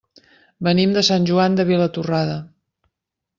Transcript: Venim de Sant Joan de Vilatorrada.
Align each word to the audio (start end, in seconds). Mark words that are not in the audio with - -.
Venim 0.67 0.95
de 0.95 1.03
Sant 1.09 1.27
Joan 1.31 1.59
de 1.59 1.67
Vilatorrada. 1.69 2.39